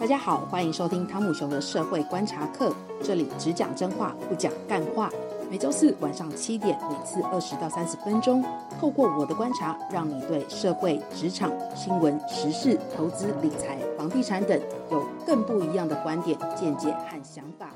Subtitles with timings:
[0.00, 5.10] 大家好，欢迎收听汤姆熊的社会观察课，这里只讲真话，不讲干话。
[5.50, 8.44] 每周四晚上七点，每次二十到三十分钟，
[8.80, 14.58] 透过我的观察，让你对社会、职场、新闻、时事、投资、理财、房地产等
[14.92, 17.68] 有更不一样的观点、见解和想法。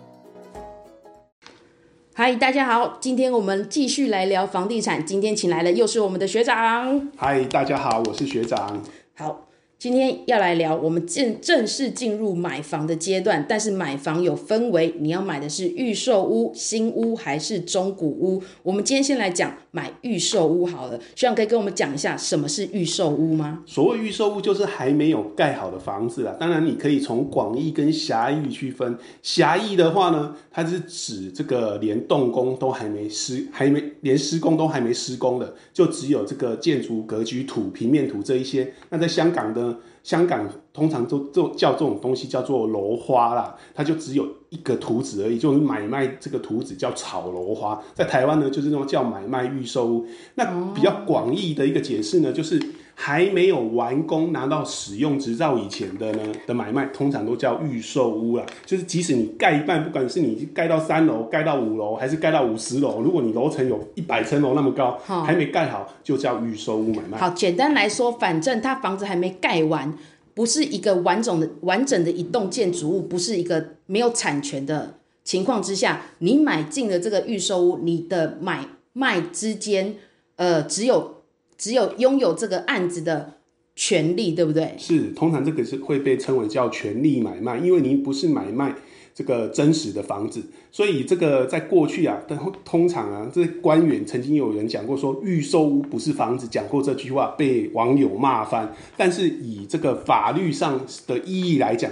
[2.14, 5.04] 嗨，大家好，今天我们继续来聊房地产。
[5.04, 7.10] 今天请来的又是我们的学长。
[7.16, 8.80] 嗨，大家好，我是学长。
[9.16, 9.40] 好。
[9.82, 18.40] 今天要来聊，我们正正式进入买房的阶段，但是买房有分为，你要买的是预售屋、新屋还是中古屋？
[18.62, 23.64] 我们今天先来讲买预售屋好了，学长可以跟我们讲一下什么是预售屋吗？
[23.66, 28.96] 所谓预售屋就是还没有盖好的房子啊，当然你可以从广义跟狭义区分。
[29.20, 38.72] 狭义的话呢，它是指这个连动工都还没施，还没连施工都还没施工的，就只有这个建筑格局图、平面图这一些。
[38.88, 39.71] 那在香港的。
[40.02, 47.82] 香港通常都都叫这种东西叫做楼花啦，它就只有一个图纸而已，就是买卖这个图纸叫炒楼花。
[47.94, 50.06] 在台湾呢，就是那种叫买卖预售屋。
[50.34, 52.60] 那比较广义的一个解释呢，就是。
[53.04, 58.46] 还没有完工拿到使用执照以前的呢的买卖，通常都叫预售屋啦。
[58.64, 67.18] 就是即使你盖一半，不管是你盖到三楼、盖到五楼，还是盖到五十楼，如果你楼层有一百层楼那么高，哦，还没盖好，就叫预售屋买卖。
[67.18, 69.92] 好，简单来说，反正他房子还没盖完，
[70.32, 74.94] 不是一个完整的完整的一栋建筑物，不是一个没有产权的
[75.24, 79.96] 情况之下，你买进了这个预售屋，你的买卖之间，
[80.36, 81.20] 呃，只有。
[81.62, 83.34] 只有拥有这个案子的
[83.76, 84.74] 权利，对不对？
[84.76, 88.74] 是，通常这个是会被称为叫权利买卖，因为您不是买卖
[89.14, 92.20] 这个真实的房子，所以这个在过去啊，
[92.64, 98.74] 通常啊，这官员曾经有人讲过说预售屋不是房子，讲过这句话被网友骂翻。
[98.96, 101.88] 但是以这个法律上的意义来讲，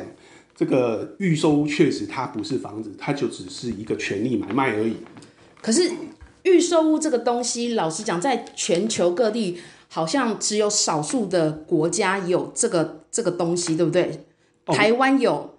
[0.57, 4.97] 这个预售屋确实它不是房子，它就只是一个权利买卖而已。
[5.63, 5.89] 可是。
[6.43, 14.25] 预售屋这个东西，老实讲，在全球各地好像只有少数的国家有这个这个东西，对不对？
[14.67, 15.55] 哦、台湾有，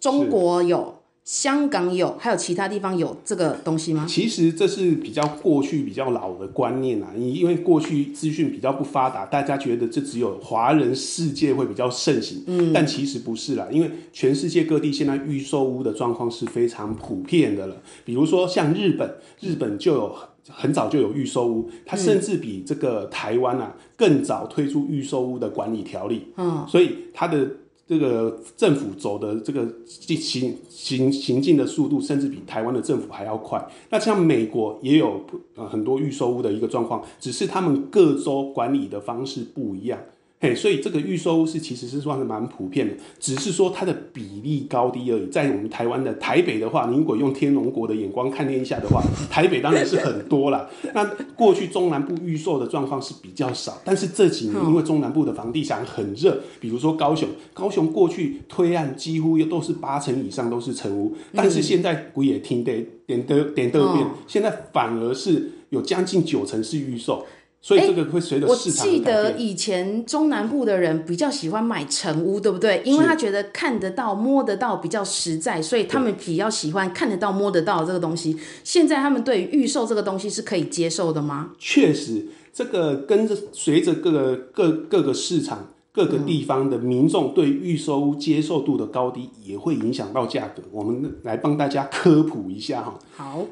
[0.00, 1.00] 中国有。
[1.24, 4.04] 香港有，还有其他地方有这个东西吗？
[4.06, 17.76] 其实这是比较过去比较老的观念啊，因为过去资讯比较不发达，大家觉得这只有华人世界会比较盛行，嗯，但其实不是啦，因为全世界各地现在预售屋的状况是非常普遍的了。
[18.04, 20.14] 比如说像日本，日本就有
[20.50, 27.48] 很早就有预售屋，它甚至比这个台湾啊更早推出预售屋的管理条例，嗯，所以它的。
[27.86, 33.62] 这个政府走的这个行行行进的速度，甚至比台湾的政府还要快。
[33.90, 35.20] 那像美国也有
[35.54, 39.98] 呃很多预售屋的一个状况，只是他们各州管理的方式不一样。
[40.44, 45.26] 嘿，所以这个预售屋是其实是算是蛮普遍的，只是说它的比例高低而已。
[45.28, 50.68] 在我们台湾的台北的话，你如果用天龙国的眼光看天下的话，台北当然是很多啦。
[50.92, 51.02] 那
[51.34, 67.24] 过去中南部预售的状况是比较少，但是这几年因为中南部的房地产很热，比如说高雄，高雄过去推案几乎又都是八成以上都是成屋，但是现在鬼也听得点得点得变，现在反而是有将近九成是预售。
[67.64, 68.90] 所以这个会随着市场、欸。
[68.90, 72.82] 我记得以前中南部的人比较喜欢买成屋，对不对？
[72.84, 78.36] 因为他觉得看得到、摸得到比较实在，所以他们比较喜欢看得到、摸得到这个东西。
[78.62, 81.52] 现在他们对于预售这个东西是可以接受的吗？
[81.58, 90.62] 确实，这个跟着随着各个各各个市场、各个地方的民众对预售屋接受度的高低，也会影响到价格。
[90.70, 92.98] 我们来帮大家科普一下哈。
[93.16, 93.46] 好。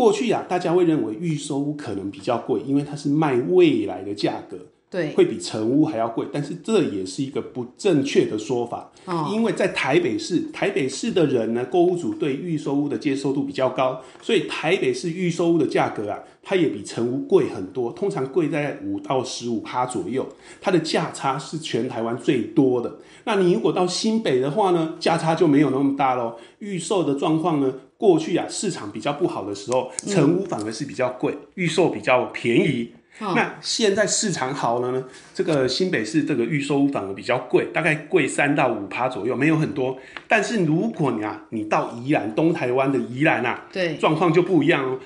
[0.00, 4.56] 过去呀、啊，大家会认为预售屋可能比较贵，因为它是卖未来的价格，
[4.88, 6.26] 对，会比成屋还要贵。
[6.32, 20.26] 但是这也是一个不正确的说法，哦，因为在台北市，台北市的人呢，购物组对预售屋的接受度比较高，所以台北市预售屋的价格啊，它也比成屋贵很多，通常贵在五到十五趴左右，
[20.62, 22.96] 它的价差是全台湾最多的。
[23.24, 26.36] 那你如果到新北的话呢，价差就没有那么大喽。
[26.60, 27.74] 预售的状况呢？
[28.00, 33.34] 过去啊，市场比较不好的时候，成屋反而是比较贵，预、嗯、售比较便宜、哦。
[33.36, 35.04] 那现在市场好了呢，
[35.34, 39.98] 这个新北市这个预售屋反而比较贵，大概贵三到五趴左右，没有很多。
[40.26, 44.98] 但是如果你啊，你到宜兰东台湾的宜兰啊，对，状况就不一样哦。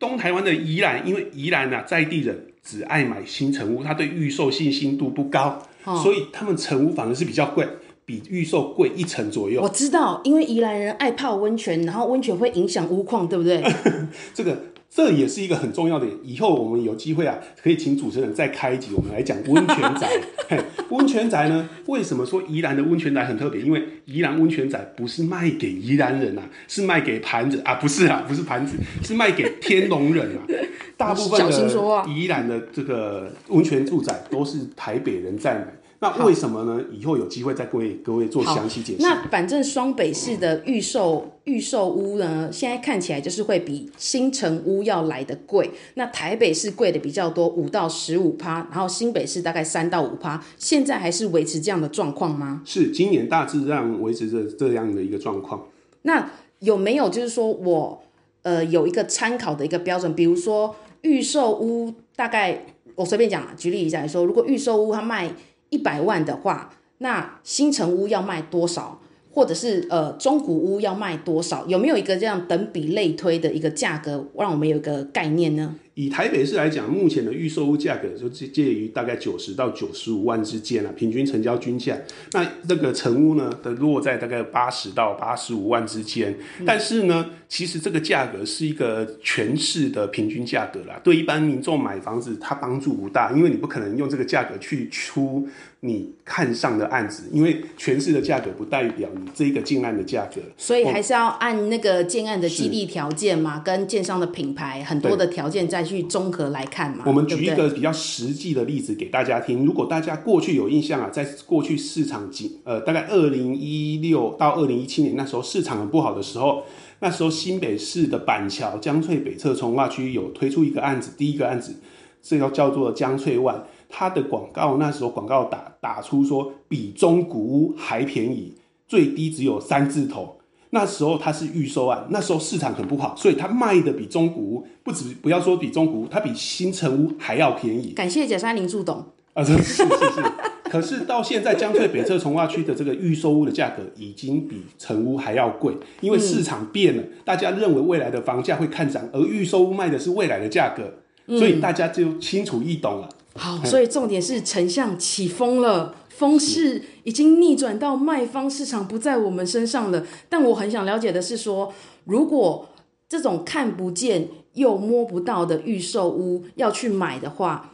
[0.00, 7.64] 东台湾的宜兰，因为宜兰啊，在地人只爱买新成屋，他对预售信心度不高、哦，所以他们成屋反而是比较贵。
[8.10, 9.62] 比预售贵一成左右。
[9.62, 13.62] 我知道，因为宜兰人爱泡温泉，然后温泉会影响屋况，对不对？
[14.34, 16.06] 这个这也是一个很重要的。
[16.24, 20.08] 以后我们有机会啊，可以请主持人再开一集，我们来讲温泉宅。
[20.90, 23.60] 温泉宅呢，为什么说宜兰的温泉宅很特别？
[23.60, 30.42] 因为宜兰温泉宅不是卖给宜兰人啊，是卖给盘子啊，不是啊，不是盘子，是卖给天龙人啊。
[30.98, 35.66] 大部分的宜兰的这个温泉住宅都是台北人在买。
[36.02, 36.82] 那为什么呢？
[36.90, 39.02] 以后有机会再为各位做详细解释。
[39.02, 45.70] 那反正双北市的预售预售屋呢，现在看起来就是会比新城屋要来得贵。
[45.96, 50.42] 那台北市贵的比较多，五到十五趴，然后新北市大概三到五趴。
[50.56, 52.62] 现在还是维持这样的状况吗？
[52.64, 55.66] 是，今年大致上维持着这样的一个状况。
[56.02, 56.30] 那
[56.60, 58.02] 有没有就是说我
[58.40, 60.14] 呃有一个参考的一个标准？
[60.14, 62.64] 比如说预售屋大概
[62.94, 65.30] 我随便讲啊，举例一下来说，如果预售屋它卖。
[65.70, 69.00] 一百万的话，那新城屋要卖多少？
[69.32, 71.64] 或者是呃中古屋要卖多少？
[71.66, 75.76] 有没有一个这样等比类推的一个价格，让我们有一个概念呢？
[76.00, 81.94] 以台北市来讲，目前的预售屋价格就介于大概九十到九十五万之间啊，平均成交均价。
[82.32, 86.34] 那那个成屋呢，的落在大概八十到八十五万之间。
[86.64, 95.46] 但是呢，其实这个价格是一个全市的平均价格啦，对一般民众买房子，它帮助不大，因为你不可能用这个价格去出
[95.82, 100.40] 你看上的案子，因为全市的价格不代表你这一个建案的价格。
[100.58, 107.04] 所以还是要按那个建案的基地条件嘛，跟建商的品牌很多的条件再去综合来看嘛。
[107.06, 109.64] 我们举一个比较实际的例子给大家听。
[109.64, 116.64] 如果大家过去有印象啊，在过去市场几呃，大概二零一六到二零一七年那时候市场很不好的时候，
[116.98, 121.76] 那时候新北市的板桥江翠北侧重划区有推出一个案子，第一个案子
[122.22, 128.54] 这个叫做江翠万，它的广告那时候广告打打出说比中古屋还便宜，
[128.86, 130.36] 最低只有三字头。
[130.70, 137.90] 那时候它是预售案，那时候市场很不好，所以它卖的比中古屋不止，不要说比中古屋，它比新城屋还要便宜。
[137.90, 139.04] 感谢贾山林助董
[139.34, 140.22] 啊，是是是是。
[140.70, 150.94] 可是到现在江翠北侧从化区的这个预售屋的价格已经比成屋还要贵，因为市场变了，大家认为未来的房价会看涨，而预售屋卖的是未来的价格，
[151.36, 153.08] 所以大家就清楚易懂了。
[153.34, 155.94] 好，所以重点是丞相起风了。
[156.08, 161.72] 风势已经逆转到卖方市场不在我们身上了，但我很想了解的是说，
[162.04, 162.68] 如果
[163.08, 167.70] 这种看不见又摸不到的预售屋要去买的话，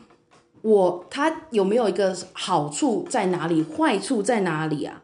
[0.63, 5.03] 我它有没有一个好处在哪里，坏处在哪里啊？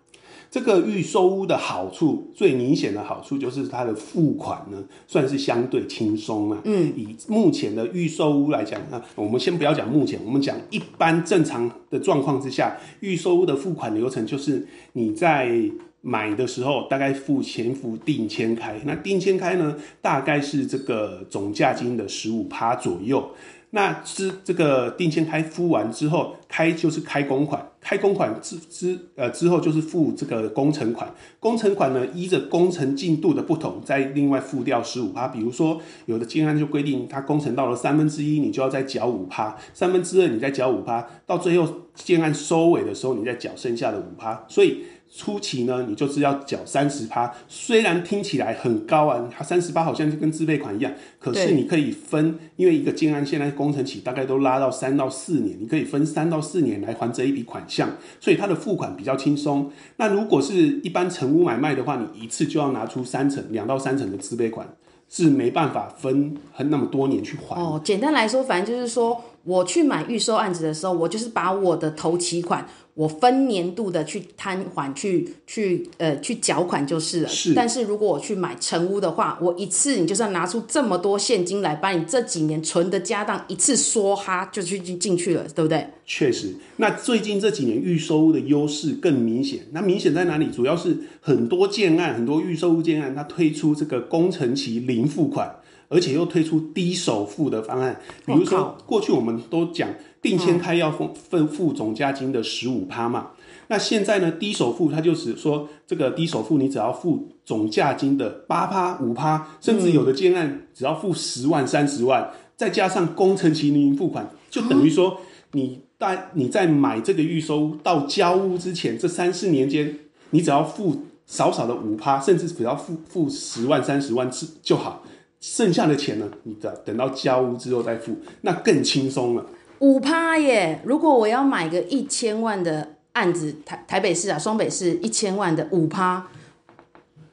[0.52, 6.60] 这个预售屋的好处，最明显的好处就是它的付款呢，算是相对轻松了。
[6.66, 15.58] 嗯，以目前的预售屋来讲，那我们先不要讲目前，我们讲一般正常的状况之下，预售屋的付款流程就是你在
[16.02, 23.30] 买的时候，大概付前付定签开，那定签开呢，大概是这个总价金的十五趴左右。
[23.74, 31.10] 那之这个定金开付完之后，开就是开工款，开工款之之呃之后就是付这个工程款，
[31.40, 35.26] 工程款呢依着工程进度的不同，再另外付掉十五趴。
[35.28, 44.44] 比如说有的建案就规定，它工程到了三分之一，你就要再缴五趴；三分之二你再缴五趴，到最后建案收尾的时候，你再缴剩下的五趴。
[44.48, 44.84] 所以。
[45.14, 59.70] 初期呢，你就是要缴三十趴，虽然听起来很高啊，它三十八好像就跟自备款一样，可是你可以分，因为一个建安现在工程期大概都拉到三到四年，你可以分三到四年来还这一笔款项，所以它的付款比较轻松。
[59.98, 64.66] 那如果是一般成屋买卖的话，你一次就要拿出三成、两到三成的自备款，
[65.10, 67.54] 是没办法分很那么多年去还。
[67.60, 72.68] 哦，简单来说，反正就是说我去买预售案子的时候，我就是把我的头期款。
[72.94, 77.28] 我分年度的去摊还，去去呃去缴款就是了。
[77.28, 77.54] 是。
[77.54, 85.86] 但是如果我去买成屋的话，我一次你就是要拿出这么多现金来，把你这几年存的家当一次梭哈就去进去了，对不对？
[86.04, 86.54] 确实。
[86.76, 89.60] 那最近这几年预售屋的优势更明显。
[89.72, 90.50] 那明显在哪里？
[90.50, 95.56] 主要是很多建案，很多预售屋建案，它推出这个工程期零付款，
[95.92, 98.00] 而且又推出低首付的方案。
[98.26, 99.88] 比如说，过去我们都讲。
[100.22, 103.32] 定签开要付分付总价金的十五趴嘛，
[103.66, 115.18] 那现在呢，低首付它就是说，这个低首付你只要付总价金的八趴五趴，甚至有的建案只要付十万三十万，再加上工程期零付款，就等于说
[115.50, 119.98] 你在你在买这个预收到交屋之前这三四年间，
[120.30, 124.30] 你只要付少少的五趴，甚至只要付付十万三十万
[124.62, 125.02] 就好，
[125.42, 129.44] 剩下的钱呢，你等等到交屋之后再付，那更轻松了。
[129.80, 130.80] 五趴耶！
[130.84, 136.28] 如果我要买个一千万的案子，台台北市啊，双北市一千万的五趴，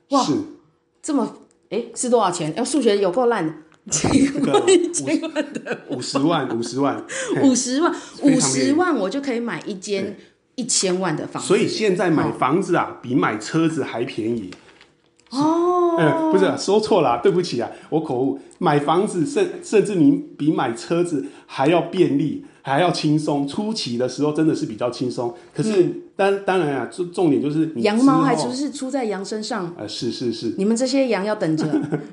[0.10, 0.34] 哇，是
[1.04, 1.38] 这么
[1.70, 2.52] 诶是多少钱？
[2.58, 3.54] 要数学有够烂的，
[3.92, 7.06] 这个五十万，五十万，
[7.44, 10.18] 五十万，五十万，我就可以买一间
[10.56, 11.48] 一千万的房子。
[11.48, 14.50] 所以现在买房子啊，比买车子还便宜。
[15.32, 18.40] 哦，嗯，不是说错了，对不起啊，我口误。
[18.58, 23.48] 买房子甚甚至你比买车子还要便利，还要轻松。
[23.48, 29.74] 初期的时候真的是比较轻松，可是当、嗯、当然啊，重重点就是羊毛还不是出在羊身上。
[29.78, 31.68] 呃，是是是，你们这些羊要等着。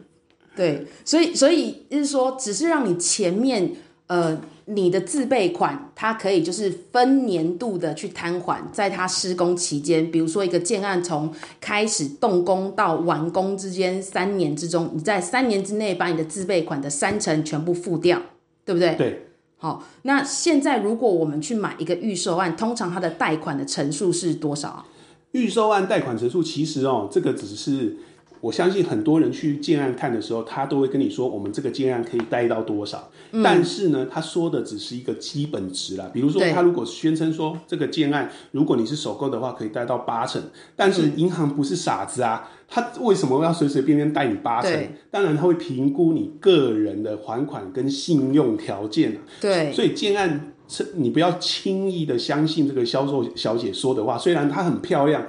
[0.55, 3.73] 对，所以所以就是说，只是让你前面
[4.09, 4.39] 呃。
[4.69, 18.21] 你的自备款，它可以就是分年度的去摊还，在它施工期间，比如说一个建案从开始动工到完工之间三年之中，你在三年之内把你的自备款的三成全部付掉，
[18.65, 18.95] 对不对？
[18.97, 19.27] 对。
[19.59, 24.87] 好，那现在如果我们去买一个预售案，通常它的贷款的成数是多少啊？
[25.31, 27.97] 预售案贷款成数其实哦，这个只是。
[28.41, 33.11] 我相信很多人去建案看的时候，他都会跟你说，我们这个建案可以贷到多少。
[33.33, 33.43] 嗯。
[33.43, 36.11] 但是呢，他说的只是一个基本值啦。
[36.13, 40.43] 比如说，他如果宣称说这个建案，如果你是首购的话，可以贷到八成。
[40.77, 44.73] 但是银行不是傻子啊，他为什么要随随便便贷你八成？
[45.11, 49.19] 当然，他会评估你个人的还款跟信用条件。
[49.41, 49.73] 对。
[49.73, 55.27] 所以建案是，你不要轻易的相信这个销售小姐说的话，虽然她很漂亮。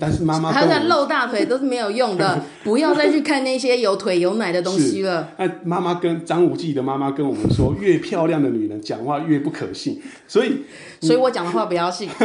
[0.00, 5.28] 但是妈妈她在露大腿都是没有用的， 不要再去看那些有腿有奶的东西了。
[5.38, 10.64] 那妈妈跟张无忌的妈妈跟我们说，越漂亮的女人讲话越不可信，所以，
[11.00, 12.08] 所以我讲的话不要信。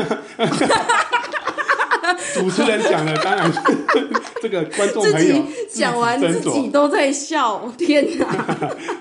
[2.34, 3.60] 主持人讲了当然是
[4.42, 8.26] 这个观众朋友讲完自己都在笑，天哪！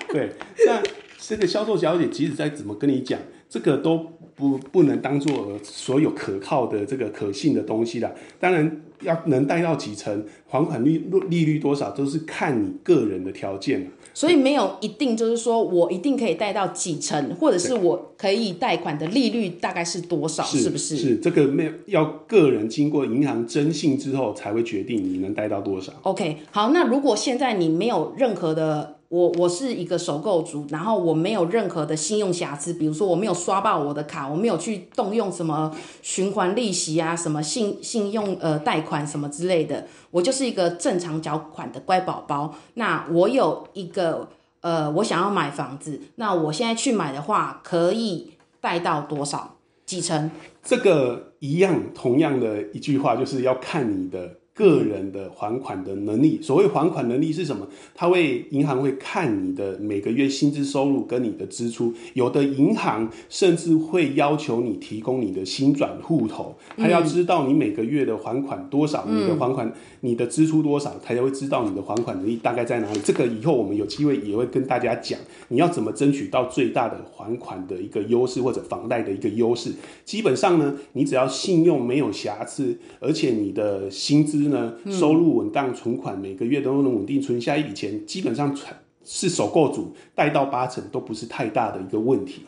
[0.09, 0.31] 对，
[0.67, 0.79] 那
[1.17, 3.19] 这个销售小姐即使再怎么跟你讲，
[3.49, 4.05] 这个都。
[4.39, 8.09] 不不能当做所有可靠的这个可信的东西啦。
[8.39, 10.97] 当然要能贷到几成，还款率
[11.29, 13.91] 利率多少，都是看你个人的条件。
[14.13, 20.95] 所以没有一定就是说我一定可以贷到几成，或者是我可以贷款的利率大概是多少，是，是不是？
[20.95, 25.91] 是这个没有要个人经过银行征信之后才会决定你能贷到多少。
[26.03, 28.98] OK，好，那如果现在你没有任何的。
[29.09, 42.53] 我我是一个首购族，然后我没有任何的信用瑕疵，比如说我没有刷爆我的卡，我没有去动用什么循环利息啊，什么信信用呃贷款什么之类的，我就是一个正常缴款的乖宝宝。
[42.75, 44.29] 那我有一个
[44.61, 49.55] 呃，我想要买房子，那我现在去买的话，可以贷到多少？
[49.87, 50.29] 几成？
[50.61, 54.38] 这个一样，同样的一句话，就是要看你的。
[54.59, 57.65] 个人的还款的能力，所谓还款能力是什么？
[57.95, 72.99] 他会银行会看你的每个月薪资收入跟你的支出，有的银行甚至会要求你提供你的薪转户头，他要知道你每个月的还款多少，你的还款你的支出多少，他才会知道你的还款能力大概在哪里。
[72.99, 79.71] 这个以后我们有机会也会跟大家讲，你要怎么争取到最大的还款的一个优势或者房贷的一个优势。
[80.03, 84.48] 基本上呢，你只要信用没有瑕疵，而且你的薪资。
[84.49, 88.55] 呢，收入稳当，存款每个月都能稳定存下一笔钱，基本上
[89.03, 92.43] 是首购族贷到八成都不是太大的一个问题。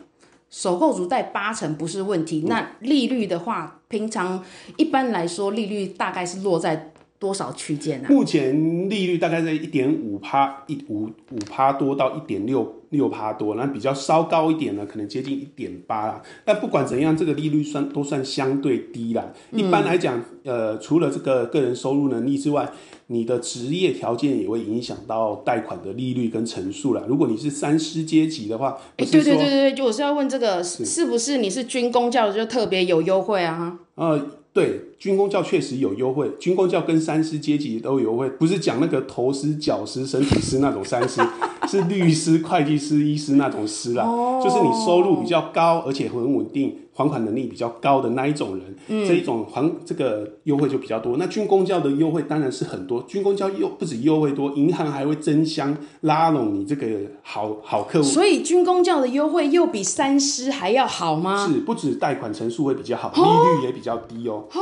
[0.50, 4.44] 首购族贷八成不是问题，那利率的话，平常
[4.76, 8.08] 一般来说利率大概是落在多少区间呢？
[8.10, 12.81] 目前利率大概在一点五趴，一五五趴多到一点六。
[12.92, 16.22] 六趴多，那比较稍高一点呢，可能接近一点八啦。
[16.44, 19.32] 但不管怎样，这个利率算都算相对低啦。
[19.50, 22.70] 嗯、一般来讲，呃，除了这个个人收入能力之外，
[23.08, 27.02] 你的职业条件也会影响到贷款的利率跟成数啦。
[27.08, 33.78] 如果你是三师阶级的话，哎、欸，对对对对，就我是要问这个，是，是不是你是军工教的就特别有优惠啊？
[33.94, 34.20] 呃，
[34.52, 41.20] 对，军工教确实有优惠，军工教跟三师阶级都有优惠，不是讲那个头师、脚师、身体师那种三师。
[41.68, 44.42] 是律师、会计师、医师那种师啦，oh.
[44.42, 51.16] 就是你收入比较高，而且很稳定，还款能力比较高的那一种人，嗯、这一种还这个优惠就比较多。
[51.16, 56.86] 那军公教的优惠当然是很多，军公教又不止优惠多，银行还会争相拉拢你这个
[57.22, 58.04] 好好客户。
[58.04, 61.46] 所以军公教的优惠又比三师还要好吗？
[61.46, 63.26] 是，不止贷款成数会比较好，oh.
[63.26, 64.44] 利率也比较低哦。
[64.52, 64.60] 哦，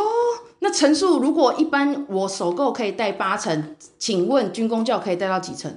[0.60, 5.72] 那成数如果一般我首购可以贷八成，请问军公教可以贷到几成？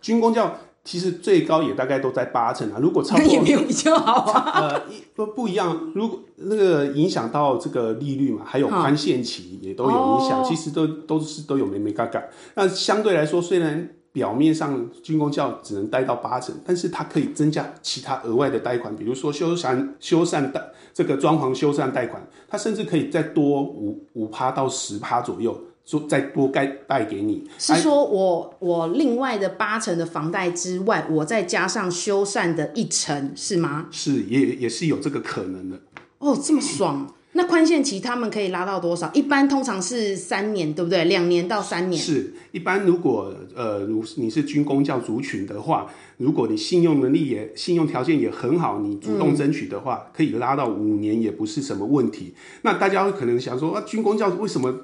[0.00, 0.56] 军公教
[0.88, 4.52] 其实最高也大概都在八成啊，如果超过也没有比较好啊。
[4.58, 4.82] 呃，
[5.14, 12.24] 不不一样，如果那个影响到这个利率嘛，还有宽限期也都有影响，哦、其实都都是都有眉眉嘎嘎。
[12.54, 25.54] 那相对来说，虽然表面上军工教只能贷到八成，但是它可以增加其他额外的贷款，比如说修缮修缮贷这个装潢修缮贷款，它甚至可以再多五五趴到十趴左右。
[25.88, 27.42] 说再多盖贷给你。
[27.56, 33.86] 是说我我另外的八成的房贷之外，我再加上修缮的一成，是吗？
[33.90, 35.80] 是，也也是有这个可能的。
[36.18, 37.14] 哦，这么爽。
[37.32, 39.10] 那宽限期他们可以拉到多少？
[39.14, 41.04] 一般通常是三年，对不对？
[41.04, 42.02] 两年到三年。
[42.02, 45.86] 是，一般如果呃，如你是军工教族群的话，
[46.18, 52.34] 如果你信用能力也信用条件也很好，你主动争取的话，嗯、可以拉到五年，也不是什么问题。
[52.62, 54.74] 那大家可能想说啊，军工教为什么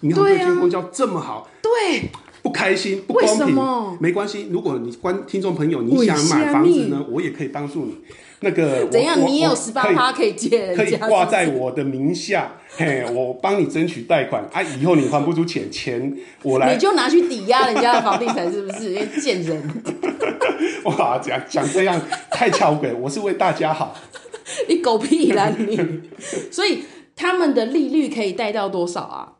[0.00, 1.48] 银行对军公交这么好？
[1.62, 2.10] 对，
[2.42, 3.98] 不开心，不公平。
[4.00, 7.96] 没关系，如果你观听众朋友你想买房子呢，我也可以帮助你。
[8.40, 9.18] 那个怎样？
[9.26, 12.52] 你也有十八趴可以借，可以挂在我的名下。
[12.76, 14.60] 嘿，我帮你争取贷款啊！
[14.60, 18.90] 以后你还不出钱，钱我来，你就拿去抵押人家的房地产，是不是？
[18.92, 19.62] 因为贱人！
[20.84, 21.98] 哇，讲讲这样
[22.30, 23.96] 太巧鬼，我是为大家好。
[24.68, 25.78] 你狗屁啦你！
[26.50, 26.80] 所以
[27.16, 29.33] 他们的利率可以贷到多少啊？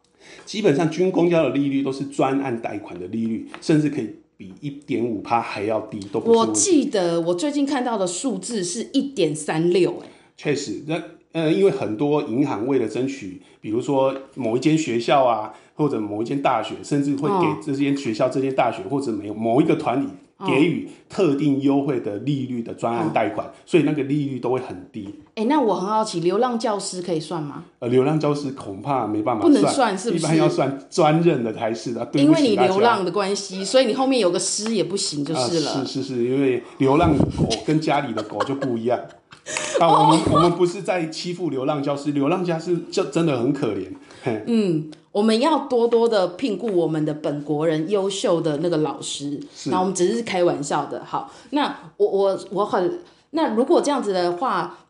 [0.44, 4.10] 基本上军公交的利率都是专案贷款的利率，甚至可以。
[4.36, 6.36] 比一点五趴还要低，都不是。
[6.36, 11.00] 我记得我最近看到的数字是一点三六，哎，确实，那
[11.30, 20.08] 呃，因为很多银行为了争取，比如说某一间学校啊，或者某一间大学，甚至会给这间学校、哦、这间大学或者没有某一个团体。
[20.46, 25.08] 给予特定优惠的利率的专案贷款，哦，所以那个利率都会很低。
[25.36, 27.64] 哎，欸，那我很好奇，流浪教师可以算吗？
[27.78, 30.24] 呃，流浪教师恐怕没办法算，不能算，是不是？
[30.24, 32.08] 一般要算专任的才是的。
[32.14, 35.72] 因为你流浪的关系，所以你后面有个师也不行，就是了。
[35.72, 38.98] 呃，是是是，因为流浪狗跟家里的狗就不一样。
[39.78, 43.86] 啊，我们我们不是在欺负流浪教师，流浪教师就真的很可怜。
[44.46, 44.90] 嗯。
[45.14, 51.04] 我们要多多的聘雇我们的本国人优秀的那个老师，那我们只是开玩笑的。
[51.04, 52.98] 好，那我我我很
[53.30, 54.80] 那如果这样子的话，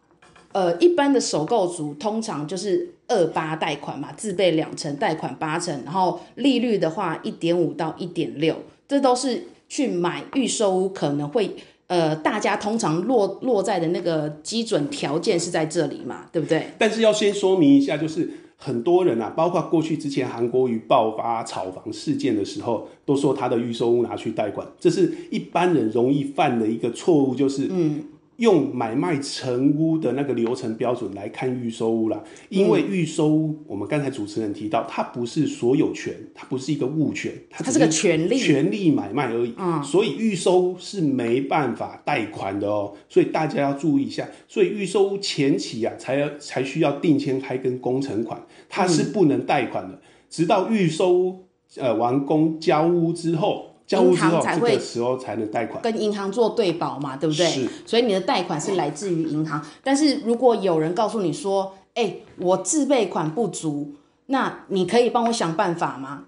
[0.53, 8.57] 呃，一般的首购族通常就是二八贷款嘛，自备两成，贷款八成，然后利率的话一点五到一点六，
[8.89, 11.55] 这都是去买预售屋可能会
[11.89, 16.69] 呃，大家通常落落在的那个基准条件是在这里嘛，对不对？
[16.79, 18.31] 但是要先说明一下，就是。
[18.65, 28.03] 很多人啊，包括过去之前韩国瑜爆发炒房事件的时候，都说他的预售屋拿去贷款，这是一般人容易犯的一个错误，就是嗯。
[28.37, 39.55] 用买卖成屋的那个流程标准来看预收屋啦，因为预收屋，我们刚才主持人提到，它不是所有权，它不是一个物权，它是个权利，权利买卖而已。
[39.57, 44.29] 嗯，所以预收屋是没办法贷款的哦，所以大家要注意一下。
[44.49, 51.45] 所以预收屋前期啊，才要才需要定签开跟工程款，它是不能贷款的，直到预收屋
[51.77, 53.74] 呃完工交屋之后。
[53.95, 57.47] 银行才会时候才能贷款，跟银行做对保嘛，对不对？
[57.47, 59.65] 是，所以你的贷款是来自于银行。
[59.83, 63.95] 但是如果有人告诉你说：“哎、欸，我自备款不足，
[64.27, 66.25] 那你可以帮我想办法吗？”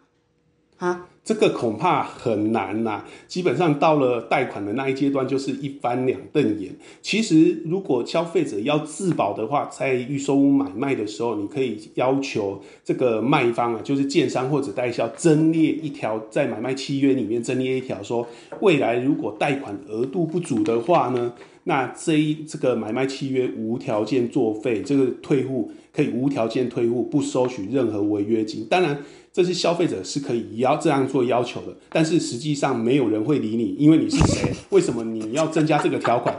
[0.78, 1.06] 啊？
[1.26, 6.72] 这个恐怕很难呐、基本上到了贷款的那一阶段，就是一翻两瞪眼。
[7.02, 18.24] 其实，如果消费者要自保的话，在预售屋买卖的时候，你可以要求这个卖方啊，就是建商或者代销，增列一条在买卖契约里面增列一条，说
[18.60, 21.32] 未来如果贷款额度不足的话呢，
[21.64, 28.64] 那这一这个买卖契约无条件作废，这个退户可以无条件退户，不收取任何违约金。
[28.70, 28.96] 当然。
[29.36, 34.50] 这是消费者是可以要这样做要求的，但是实际上没有人会理你，因为你是谁？
[34.70, 36.34] 为什么你要增加这个条款？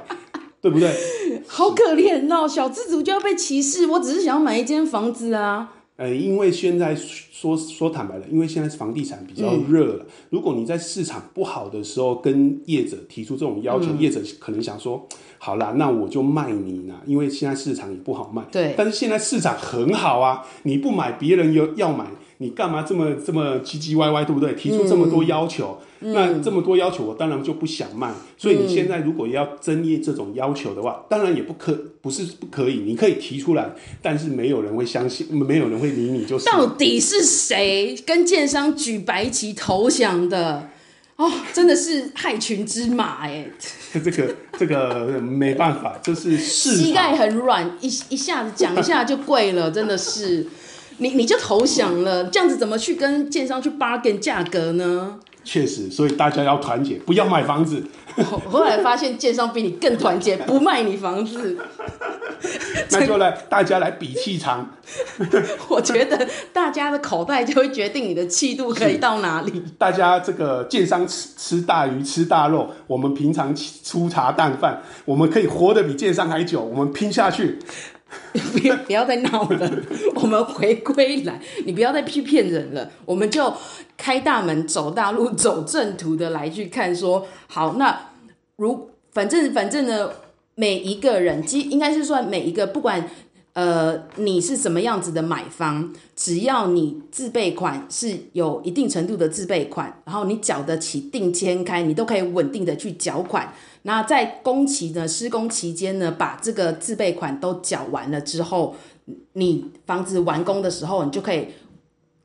[0.60, 0.92] 对不对？
[1.46, 3.86] 好可怜哦，小资族就要被歧视。
[3.86, 5.76] 我只是想要买一间房子啊。
[5.98, 10.06] 呃，因为现在说说坦白了，因为现在房地产比较热了，嗯。
[10.32, 15.08] 如果你在市场不好的时候跟业者提出这种要求，嗯，业者可能想说：
[15.38, 18.44] 好啦，那我就卖你啦，因为现在市场也不好卖。
[18.52, 18.74] 对。
[18.76, 22.08] 但是现在市场很好啊，你不买，别人又要买。
[22.40, 24.54] 你干嘛这么这么唧唧歪歪，对不对？
[24.54, 28.14] 提出这么多要求，嗯、那这么多要求，我当然就不想卖。
[28.38, 33.72] 所以你现在如果要争议这种要求的话，当然也不可不是不可以，你可以提出来，
[34.04, 36.46] 但是没有人会相信， 没有人会理你，就是。
[36.46, 40.70] 到底是谁跟建商举白旗投降的？
[41.16, 43.48] 哦，真的是害群之马哎！
[43.92, 50.46] 这个这个没办法，就是膝盖很软，一一下子讲一下就跪了，真的是。
[50.98, 55.20] 你你就投降了，这样子怎么去跟建商去 bargain 价格呢？
[55.44, 57.82] 确实，所以大家要团结，不要买房子。
[58.50, 61.56] 后来发现建商比你更团结，不卖你房子。
[62.92, 64.76] 那就来，大家来比气场。
[65.70, 69.64] 我觉得大家的口袋就会决定你的气度可以到哪里。
[69.78, 77.60] 大家这个建商吃吃大鱼吃大肉，我们平常粗茶淡饭，我们可以活得比建商还久，我们拼下去。
[78.54, 79.72] 不要不要再闹了，
[80.16, 83.54] 我们回归来，你不要再去骗人了，我们就
[83.98, 88.12] 开大门走大路，走正途的来去看说，说好，那
[88.56, 90.10] 如反正反正呢，
[90.56, 93.10] 每一个人，即应该是算每一个，不管
[93.58, 103.52] 呃你是什么样子的买方，只要你自备款是有一定程度的自备款，然后你缴得起定签开，你都可以稳定的去缴款。
[103.82, 108.76] 那在工期呢，施工期间呢，把这个自备款都缴完了之后，
[109.34, 111.48] 你房子完工的时候，你就可以，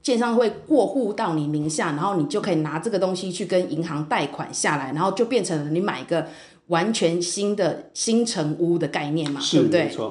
[0.03, 6.27] 建商会过户到你名下，然后你就可以拿这个东西去跟银行贷款下来，然后就变成了你买一个
[6.67, 9.85] 完全新的新成屋的概念嘛，对不对？
[9.85, 10.11] 没错。